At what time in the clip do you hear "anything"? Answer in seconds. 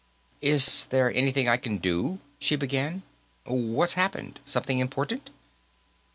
1.13-1.47